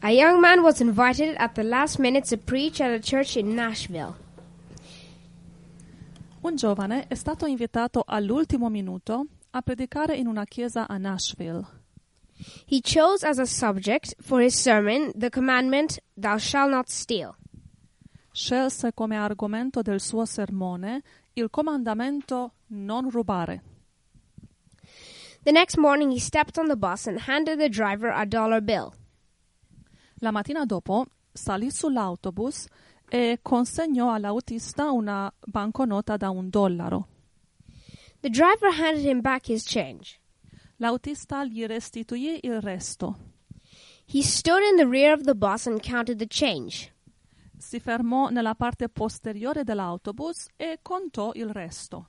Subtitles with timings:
[0.00, 3.56] A young man was invited at the last minute to preach at a church in
[3.56, 4.14] Nashville.
[6.40, 11.66] Un giovane è stato invitato all'ultimo minuto a predicare in una chiesa a Nashville.
[12.64, 17.34] He chose as a subject for his sermon the commandment, Thou shalt not steal.
[18.30, 23.62] Scelse come argomento del suo sermone il comandamento non rubare.
[25.42, 28.94] The next morning, he stepped on the bus and handed the driver a dollar bill.
[30.20, 32.66] La mattina dopo salì sull'autobus
[33.08, 37.08] e consegnò all'autista una banconota da un dollaro.
[38.20, 40.18] The driver handed him back his change.
[40.76, 43.16] L'autista gli restituì il resto.
[44.06, 46.92] He stood in the rear of the bus and counted the change.
[47.56, 52.08] Si fermò nella parte posteriore dell'autobus e contò il resto.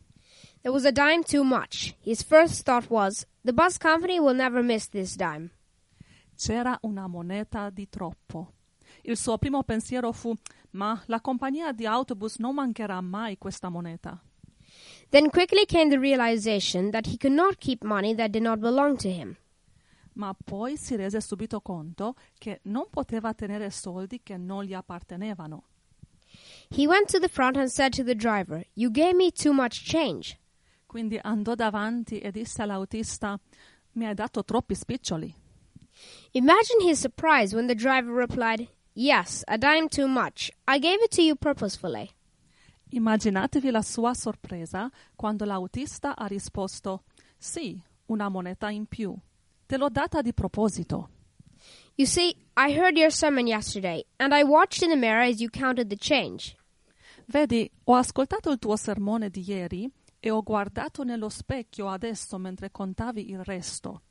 [0.61, 1.95] There was a dime too much.
[2.01, 5.51] His first thought was, the bus company will never miss this dime.
[6.41, 8.53] C'era una moneta di troppo.
[9.01, 10.33] Il suo primo pensiero fu:
[10.71, 14.23] Ma la compagnia di autobus non mancherà mai questa moneta.
[15.09, 18.95] Then quickly came the realization that he could not keep money that did not belong
[18.99, 19.35] to him.
[20.13, 25.63] Ma poi si rese subito conto che non poteva tenere soldi che non gli appartenevano.
[26.69, 29.83] He went to the front and said to the driver, You gave me too much
[29.83, 30.39] change.
[30.85, 33.37] Quindi andò davanti e disse all'autista:
[33.93, 35.38] Mi hai dato troppi spiccioli.
[36.33, 40.51] Imagine his surprise when the driver replied, Yes, a dime too much.
[40.67, 42.11] I gave it to you purposefully.
[42.91, 47.03] Immaginatevi la sua sorpresa quando l'autista ha risposto:
[47.37, 49.15] Sì, una moneta in più.
[49.65, 51.09] Te l'ho data di proposito.
[51.95, 55.49] You see, I heard your sermon yesterday, and I watched in the mirror as you
[55.49, 56.55] counted the change.
[57.27, 59.89] Vedi, ho ascoltato il tuo sermone di ieri
[60.19, 64.01] e ho guardato nello specchio adesso mentre contavi il resto.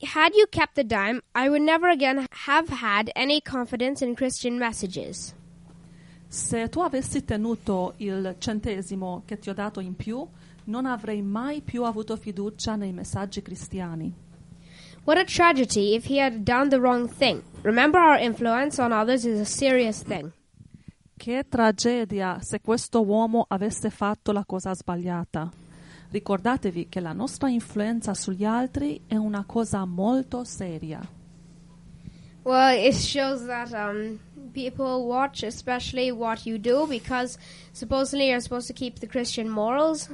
[0.00, 4.56] Had you kept the dime, I would never again have had any confidence in Christian
[4.56, 5.34] messages.
[6.28, 10.24] Se tu avessi tenuto il centesimo che ti ho dato in più,
[10.66, 14.14] non avrei mai più avuto fiducia nei messaggi cristiani.
[15.04, 17.42] What a tragedy if he had done the wrong thing.
[17.62, 20.30] Remember, our influence on others is a serious thing.
[21.16, 25.50] Che tragedia se questo uomo avesse fatto la cosa sbagliata.
[26.10, 31.00] Ricordatevi che la nostra influenza sugli altri è una cosa molto seria.
[32.44, 34.18] Well, it shows that um,
[34.54, 37.38] people watch, especially what you do, because
[37.72, 40.08] supposedly you're supposed to keep the Christian morals.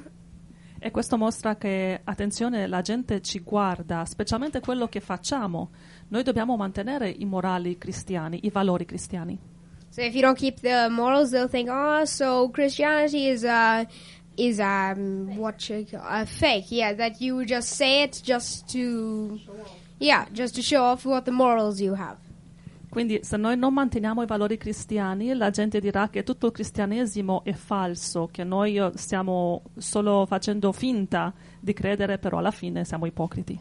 [0.80, 5.70] E questo mostra che, attenzione, la gente ci guarda, specialmente quello che facciamo.
[6.08, 9.38] Noi dobbiamo mantenere i morali cristiani, i valori cristiani.
[9.88, 13.84] So if you don't keep the morals, they'll think, oh, so Christianity is uh,
[14.36, 16.70] is um you call, uh, fake.
[16.70, 19.38] Yeah, that you just say it just to,
[19.98, 22.18] yeah, just to show off what the morals you have.
[22.88, 27.42] Quindi se noi non manteniamo i valori cristiani, la gente dirà che tutto il cristianesimo
[27.42, 33.06] è falso, che noi eh, stiamo solo facendo finta di credere, però alla fine siamo
[33.06, 33.58] ipocriti.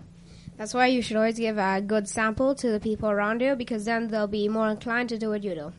[0.56, 3.86] That's why you should always give a good sample to the people around you, because
[3.86, 5.72] then they'll be more inclined to do what you do.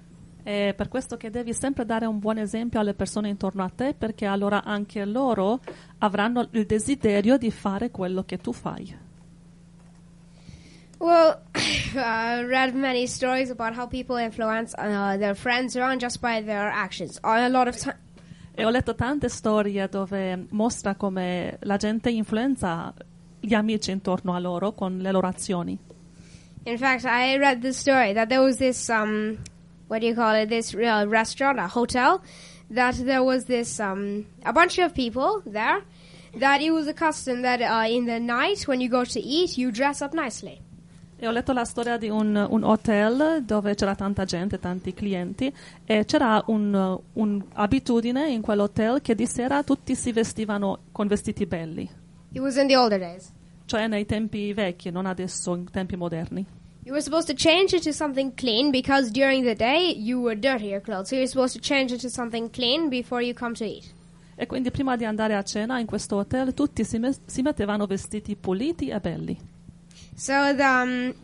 [0.45, 3.95] È per questo che devi sempre dare un buon esempio alle persone intorno a te,
[3.97, 5.59] perché allora anche loro
[5.99, 8.95] avranno il desiderio di fare quello che tu fai.
[10.99, 11.41] Well,
[11.95, 16.69] I read many stories about how people influence uh, their friends around just by their
[16.69, 17.19] actions.
[17.23, 17.99] A lot of time.
[18.55, 22.93] E ho letto tante storie dove mostra come la gente influenza
[23.41, 25.77] gli amici intorno a loro con le loro azioni.
[26.65, 29.39] In fact, I read this story that there was this um,
[29.95, 30.49] what do you call it?
[30.49, 32.21] This uh, restaurant, a hotel,
[32.69, 35.83] that there was this um, a bunch of people there.
[36.41, 39.57] That it was a custom that uh, in the night when you go to eat,
[39.57, 40.61] you dress up nicely.
[41.17, 45.55] E ho letto la storia di un, un hotel dove c'era tanta gente, tanti clienti,
[45.85, 51.89] e c'era un'abitudine in quell'hotel che di sera tutti si vestivano con vestiti belli.
[52.33, 53.33] It was in the older days.
[53.65, 56.45] Cioè nei tempi vecchi, non adesso, in tempi moderni.
[56.85, 60.67] You were supposed to change into something clean because during the day you were dirty
[60.67, 61.09] your clothes.
[61.09, 63.93] So you're supposed to change into something clean before you come to eat.
[64.37, 67.87] E quindi prima di andare a cena in questo hotel tutti si, me- si mettevano
[67.87, 69.39] vestiti puliti e belli.
[70.17, 71.15] So the, um,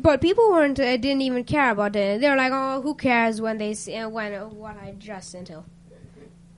[0.00, 2.20] but people weren't uh, didn't even care about it.
[2.20, 5.34] They were like, oh, who cares when they see uh, when uh, what I dress
[5.34, 5.62] into.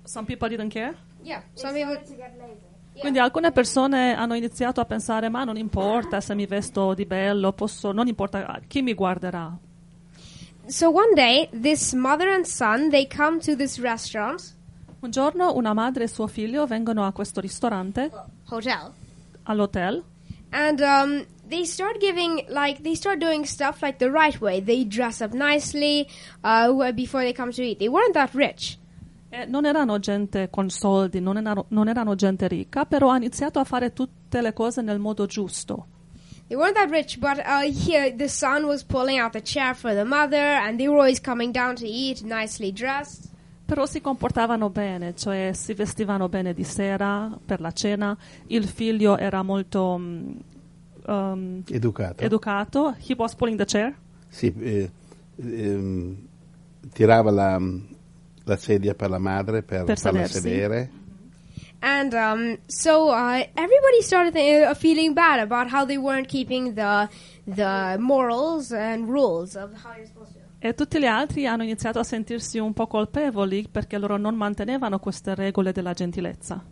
[0.05, 0.95] Some people didn't care?
[1.25, 1.97] Yeah, some people.
[3.03, 7.53] Quindi alcune persone hanno iniziato a pensare, ma non importa se mi vesto di bello,
[7.53, 9.59] posso, non importa chi mi guarderà.
[10.67, 14.55] So one day, this mother and son they come to this restaurant
[15.01, 18.09] Un giorno una madre e suo figlio vengono a questo ristorante,
[18.49, 18.93] hotel,
[19.43, 20.05] all'hotel,
[20.53, 24.63] and um, they start giving like they start doing stuff like the right way.
[24.63, 26.07] They dress up nicely
[26.45, 27.81] uh, before they come to eat.
[27.81, 28.79] They weren't that rich.
[29.35, 33.59] E non erano gente con soldi, non erano, non erano gente ricca, però ha iniziato
[33.61, 35.87] a fare tutte le cose nel modo giusto.
[36.49, 39.95] They weren't that rich, but uh, here the son was pulling out the chair for
[39.95, 43.31] the mother, and they were always coming down to eat, nicely dressed.
[43.65, 48.15] Però si comportavano bene, cioè si vestivano bene di sera per la cena.
[48.49, 50.31] Il figlio era molto mm,
[51.07, 52.23] um, Educato.
[52.23, 52.95] educato.
[52.99, 53.97] He was pulling the chair.
[54.29, 54.91] Sì, eh,
[55.37, 56.17] ehm,
[56.93, 57.59] tirava la,
[58.45, 60.41] la sedia per la madre per, Per farla sedersi.
[60.41, 60.91] sedere.
[61.85, 66.75] And um, so uh, everybody started th- uh, feeling bad about how they weren't keeping
[66.75, 67.09] the
[67.45, 70.41] the morals and rules of how you're supposed to.
[70.65, 75.01] E tutti gli altri hanno iniziato a sentirsi un po' colpevoli perché loro non mantenevano
[75.01, 76.63] queste regole della gentilezza.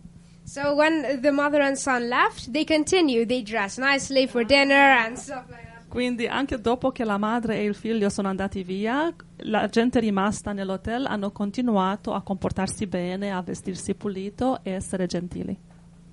[0.45, 3.27] So when the mother and son left, they continued.
[3.27, 5.70] They dressed nicely for dinner and stuff like that.
[5.91, 10.53] Quindi anche dopo che la madre e il figlio sono andati via, la gente rimasta
[10.53, 15.59] nell'hotel hanno continuato a comportarsi bene, a vestirsi pulito e essere gentili.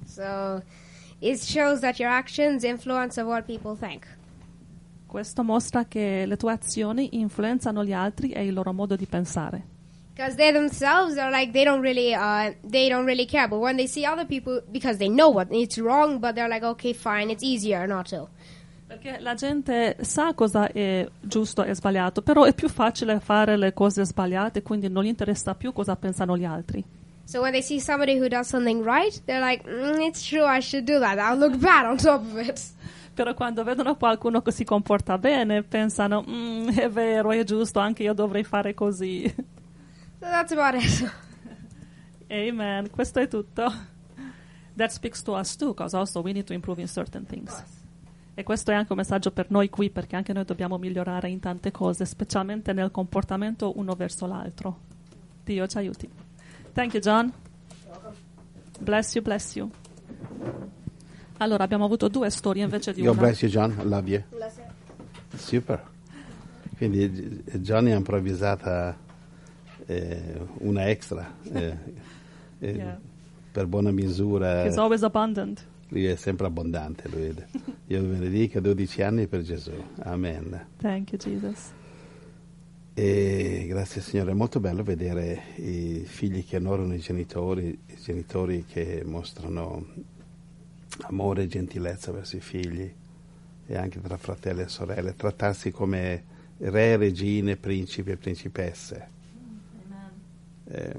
[0.03, 0.63] So
[1.19, 4.07] it shows that your actions influence what people think.
[5.06, 9.63] Questo mostra che le tue azioni influenzano gli altri e il loro modo di pensare.
[10.15, 13.75] Because they themselves are like they don't really uh, they don't really care, but when
[13.75, 17.29] they see other people, because they know what it's wrong, but they're like, okay, fine,
[17.29, 18.27] it's easier not to.
[18.88, 23.74] Perché la gente sa cosa è giusto e sbagliato, però è più facile fare le
[23.74, 26.81] cose sbagliate, quindi non gli interessa più cosa pensano gli altri.
[27.25, 30.62] So when they see somebody who does something right, they're like, mm, it's true, I
[30.62, 31.18] should do that.
[31.18, 32.62] I'll look bad on top of it.
[33.13, 38.04] Però quando vedono qualcuno che si comporta bene, pensano, "Mm, è vero, è giusto, anche
[38.04, 39.28] io dovrei fare così.
[39.28, 39.45] So
[40.19, 41.12] that's about it.
[42.31, 42.89] Amen.
[42.89, 43.74] Questo è tutto.
[44.78, 47.62] That speaks to us too, because also we need to improve in certain things.
[48.39, 51.39] E questo è anche un messaggio per noi qui, perché anche noi dobbiamo migliorare in
[51.39, 54.78] tante cose, specialmente nel comportamento uno verso l'altro.
[55.44, 56.07] Dio ci aiuti.
[56.72, 57.34] Thank you, John.
[58.80, 59.68] Bless you, bless you.
[61.38, 63.22] Allora, abbiamo avuto due storie invece di God una.
[63.22, 63.75] bless you, John.
[63.89, 64.22] Love you.
[65.36, 65.84] Super.
[66.78, 68.95] Quindi eh, Johnny ha improvvisata
[69.88, 71.34] eh, una extra.
[71.51, 71.75] eh,
[72.60, 73.00] eh, Yeah.
[73.51, 74.63] Per buona misura.
[74.66, 75.66] He's always abundant.
[75.89, 77.07] Lui è sempre abbondante.
[77.10, 77.34] Lui.
[77.88, 79.72] Io vi benedica 12 anni per Gesù.
[80.00, 80.68] Amen.
[80.78, 81.72] Thank you, Jesus.
[82.94, 88.66] E grazie Signore, è molto bello vedere i figli che onorano i genitori, i genitori
[88.66, 89.86] che mostrano
[91.01, 92.92] amore e gentilezza verso i figli
[93.68, 96.24] e anche tra fratelli e sorelle, trattarsi come
[96.57, 99.10] re, regine, principi e principesse.
[100.69, 100.95] Eh,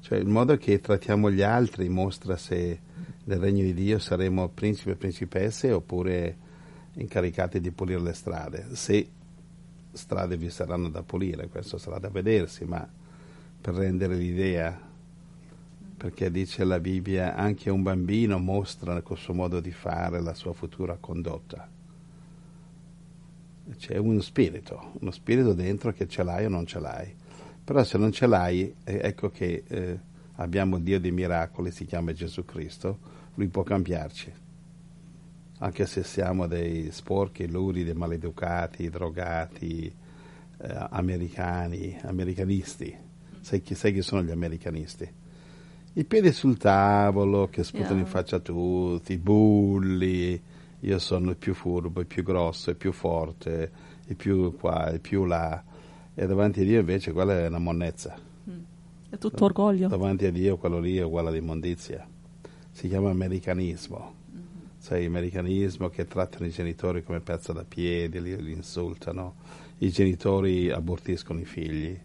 [0.00, 2.80] cioè il modo che trattiamo gli altri mostra se
[3.30, 6.36] nel regno di Dio saremo principi e principesse oppure
[6.94, 8.66] incaricati di pulire le strade.
[8.72, 9.08] Se
[9.92, 12.86] strade vi saranno da pulire, questo sarà da vedersi, ma
[13.60, 14.76] per rendere l'idea,
[15.96, 20.52] perché dice la Bibbia, anche un bambino mostra col suo modo di fare la sua
[20.52, 21.68] futura condotta.
[23.76, 27.14] C'è uno spirito, uno spirito dentro che ce l'hai o non ce l'hai.
[27.62, 29.98] Però se non ce l'hai, eh, ecco che eh,
[30.36, 34.32] abbiamo Dio dei miracoli, si chiama Gesù Cristo, lui può cambiarci
[35.62, 42.96] anche se siamo dei sporchi, luridi, maleducati, drogati, eh, americani, americanisti.
[43.40, 45.08] Sai chi, sai chi sono gli americanisti?
[45.92, 48.00] I piedi sul tavolo che sputano Yeah.
[48.00, 50.40] in faccia a tutti, i bulli,
[50.80, 53.70] io sono il più furbo, il più grosso, il più forte,
[54.06, 55.62] il più qua, il più là.
[56.14, 58.16] E davanti a Dio invece quella è una monnezza.
[59.10, 59.88] È tutto orgoglio.
[59.88, 62.06] Davanti a Dio quello lì è uguale all'immondizia.
[62.70, 64.14] Si chiama americanismo.
[64.78, 69.34] Sai, americanismo che trattano i genitori come pezzo da piedi, li, li insultano,
[69.78, 71.98] i genitori abortiscono i figli,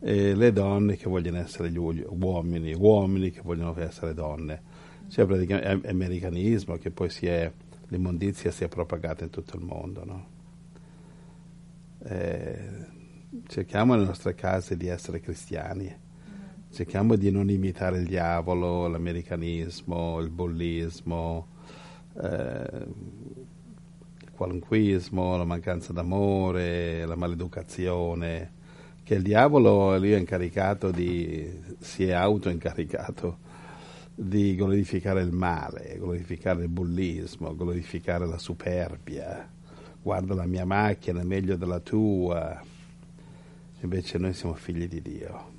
[0.00, 4.60] e le donne che vogliono essere gli uomini, uomini che vogliono essere donne.
[5.08, 7.50] C'è praticamente è- americanismo che poi si è,
[7.88, 10.04] l'immondizia si è propagata in tutto il mondo.
[10.04, 10.26] No?
[12.04, 12.68] Eh,
[13.46, 16.02] cerchiamo nelle nostre case di essere cristiani
[16.74, 21.46] cerchiamo di non imitare il diavolo, l'americanismo, il bullismo,
[22.20, 22.86] eh,
[24.20, 28.52] il qualunquismo, la mancanza d'amore, la maleducazione,
[29.04, 33.38] che il diavolo lui è incaricato di, si è autoincaricato
[34.12, 39.48] di glorificare il male, glorificare il bullismo, glorificare la superbia.
[40.02, 42.60] Guarda la mia macchina è meglio della tua.
[43.80, 45.53] Invece noi siamo figli di Dio.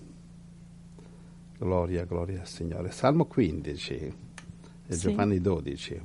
[1.58, 2.92] Gloria, gloria al Signore.
[2.92, 4.14] Salmo 15 e
[4.94, 5.00] Sì.
[5.00, 6.02] Giovanni 12.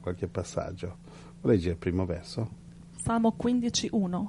[0.00, 0.96] qualche passaggio.
[1.42, 2.48] Leggi il primo verso.
[2.96, 4.26] Salmo 15.1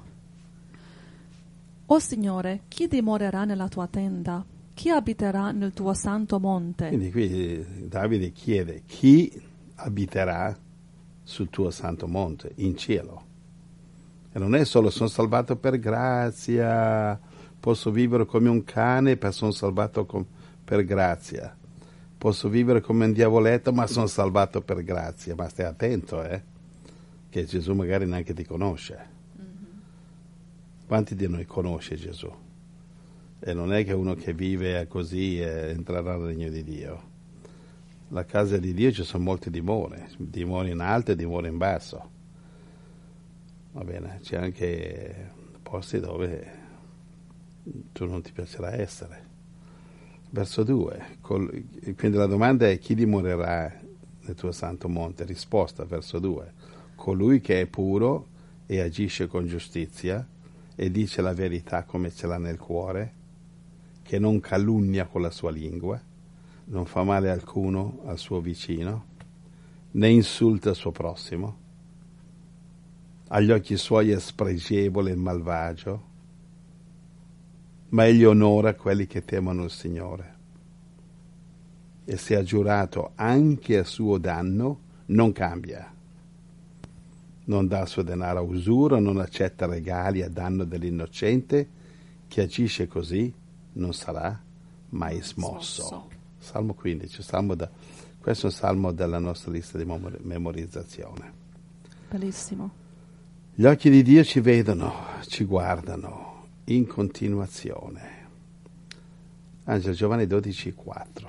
[1.88, 4.44] O Signore, chi dimorerà nella tua tenda?
[4.74, 6.88] Chi abiterà nel tuo santo monte?
[6.88, 9.32] Quindi qui Davide chiede chi
[9.76, 10.58] abiterà
[11.24, 13.24] sul tuo santo monte, in cielo.
[14.32, 17.20] E non è solo sono salvato per grazia,
[17.66, 20.24] posso vivere come un cane, ma sono salvato com-
[20.64, 21.58] per grazia.
[22.16, 25.34] Posso vivere come un diavoletto, ma sono salvato per grazia.
[25.34, 26.44] Ma stai attento, eh?
[27.28, 29.08] Che Gesù magari neanche ti conosce.
[30.86, 32.32] Quanti di noi conosce Gesù?
[33.40, 37.04] E non è che uno che vive così eh, entrerà nel regno di Dio.
[38.10, 42.10] La casa di Dio ci sono molte dimore, dimore in alto e dimore in basso.
[43.72, 45.32] Va bene, c'è anche
[45.64, 46.65] posti dove
[47.92, 49.34] tu non ti piacerà essere.
[50.30, 51.18] Verso 2.
[51.22, 53.72] quindi la domanda è chi dimorerà
[54.22, 55.24] nel tuo santo monte?
[55.24, 56.54] Risposta, verso 2.
[56.96, 58.28] Colui che è puro
[58.66, 60.28] e agisce con giustizia
[60.76, 63.14] e dice la verità come ce l'ha nel cuore,
[64.02, 66.02] che non calunnia con la sua lingua,
[66.66, 69.06] non fa male alcuno al suo vicino,
[69.92, 71.64] né insulta il suo prossimo
[73.30, 76.04] agli occhi suoi è spregevole e malvagio,
[77.96, 80.34] ma egli onora quelli che temono il Signore.
[82.04, 85.94] E se ha giurato anche a suo danno, non cambia.
[87.46, 91.70] Non dà il suo denaro a usura, non accetta regali a danno dell'innocente,
[92.28, 93.34] chi agisce così
[93.74, 94.42] non sarà
[94.90, 95.82] mai smosso.
[95.82, 96.10] smosso.
[96.38, 97.70] Salmo 15, salmo da,
[98.20, 101.32] questo è un salmo della nostra lista di memorizzazione.
[102.10, 102.72] Bellissimo.
[103.54, 104.94] Gli occhi di Dio ci vedono,
[105.28, 106.35] ci guardano
[106.66, 108.24] in continuazione.
[109.66, 111.28] Angelo Giovanni 12,4.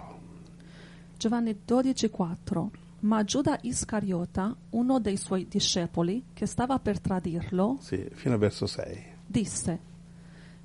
[1.17, 2.69] Giovanni 12,4.
[3.01, 8.67] Ma Giuda Iscariota, uno dei suoi discepoli, che stava per tradirlo, sì, fino al verso
[8.67, 9.79] 6, disse: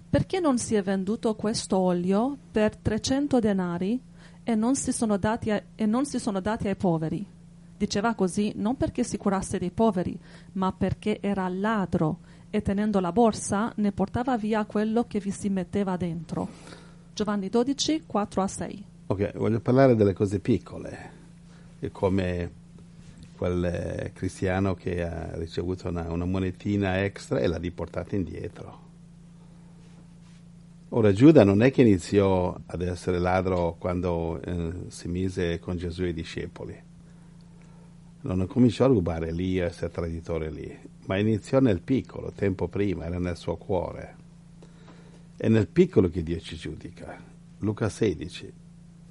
[0.09, 4.01] Perché non si è venduto questo olio per 300 denari
[4.43, 7.25] e non si sono dati, a, non si sono dati ai poveri?
[7.77, 10.17] Diceva così non perché si curasse dei poveri,
[10.53, 12.19] ma perché era ladro
[12.51, 16.48] e tenendo la borsa ne portava via quello che vi si metteva dentro.
[17.13, 18.86] Giovanni 12, 4 a 6.
[19.08, 21.12] Ok, voglio parlare delle cose piccole,
[21.91, 22.51] come
[23.36, 28.89] quel eh, cristiano che ha ricevuto una, una monetina extra e l'ha riportata indietro.
[30.89, 36.03] Ora Giuda non è che iniziò ad essere ladro quando eh, si mise con Gesù
[36.03, 36.89] e i discepoli
[38.21, 43.05] non cominciò a rubare lì a essere traditore lì, ma iniziò nel piccolo, tempo prima,
[43.05, 44.15] era nel suo cuore.
[45.35, 47.19] È nel piccolo che Dio ci giudica.
[47.59, 48.53] Luca 16.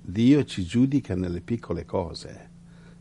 [0.02, 2.48] Dio ci giudica nelle piccole cose.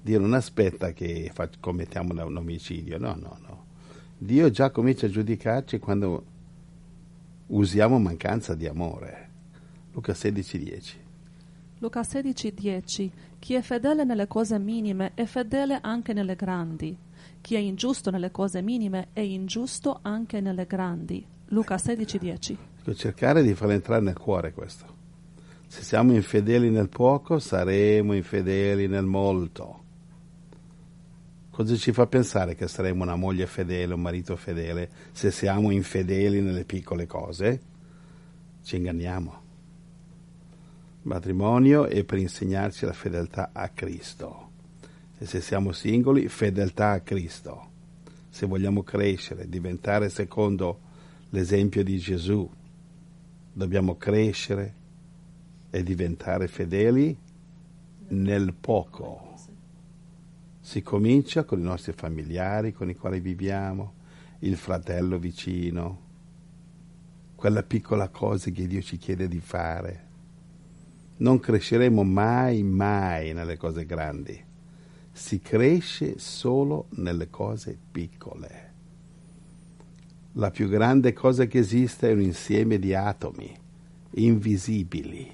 [0.02, 3.66] Dio non aspetta che commettiamo un omicidio, no, no, no.
[4.18, 6.26] Dio già comincia a giudicarci quando
[7.48, 9.30] usiamo mancanza di amore.
[9.92, 10.98] Luca 16, 10.
[11.82, 13.12] Luca 16, 10.
[13.40, 16.98] Chi è fedele nelle cose minime è fedele anche nelle grandi.
[17.40, 21.26] Chi è ingiusto nelle cose minime è ingiusto anche nelle grandi.
[21.48, 22.58] Luca 16, 10.
[22.96, 24.98] Cercare di far entrare nel cuore questo.
[25.68, 29.84] Se siamo infedeli nel poco, saremo infedeli nel molto.
[31.50, 36.42] Cosa ci fa pensare che saremo una moglie fedele, un marito fedele, se siamo infedeli
[36.42, 37.62] nelle piccole cose?
[38.64, 39.48] Ci inganniamo
[41.04, 44.48] matrimonio è per insegnarci la fedeltà a Cristo.
[45.18, 47.68] E se siamo singoli, fedeltà a Cristo.
[48.30, 50.80] Se vogliamo crescere, diventare secondo
[51.30, 52.50] l'esempio di Gesù,
[53.52, 54.76] dobbiamo crescere
[55.70, 57.18] e diventare fedeli
[58.10, 59.36] nel poco.
[60.62, 63.94] Si comincia con i nostri familiari con i quali viviamo,
[64.40, 66.08] il fratello vicino,
[67.36, 70.08] quella piccola cosa che Dio ci chiede di fare
[71.20, 74.46] non cresceremo mai, mai nelle cose grandi.
[75.12, 78.68] Si cresce solo nelle cose piccole.
[80.34, 83.58] La più grande cosa che esiste è un insieme di atomi
[84.12, 85.30] invisibili.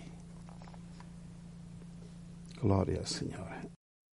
[2.60, 3.55] Gloria al Signore.